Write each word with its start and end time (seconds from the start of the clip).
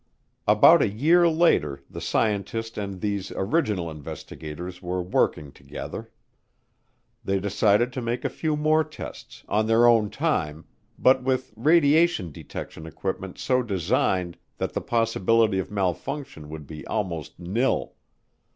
About 0.47 0.81
a 0.81 0.89
year 0.89 1.29
later 1.29 1.83
the 1.87 2.01
scientist 2.01 2.75
and 2.75 3.01
these 3.01 3.31
original 3.33 3.87
investigators 3.91 4.81
were 4.81 4.99
working 5.03 5.51
together. 5.51 6.09
They 7.23 7.39
decided 7.39 7.93
to 7.93 8.01
make 8.01 8.25
a 8.25 8.29
few 8.29 8.57
more 8.57 8.83
tests, 8.83 9.43
on 9.47 9.67
their 9.67 9.85
own 9.85 10.09
time, 10.09 10.65
but 10.97 11.21
with 11.21 11.53
radiation 11.55 12.31
detection 12.31 12.87
equipment 12.87 13.37
so 13.37 13.61
designed 13.61 14.39
that 14.57 14.73
the 14.73 14.81
possibility 14.81 15.59
of 15.59 15.69
malfunction 15.69 16.49
would 16.49 16.65
be 16.65 16.83
almost 16.87 17.37
nil. 17.39 17.93